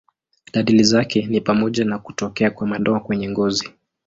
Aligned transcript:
Dalili 0.53 0.83
zake 0.83 1.21
ni 1.25 1.41
pamoja 1.41 1.85
na 1.85 1.99
kutokea 1.99 2.51
kwa 2.51 2.67
madoa 2.67 2.99
kwenye 2.99 3.29
ngozi. 3.29 3.69